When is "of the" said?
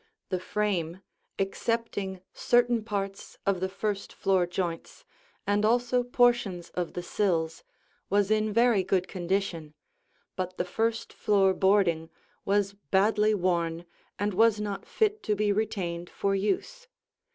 3.45-3.69, 6.71-7.03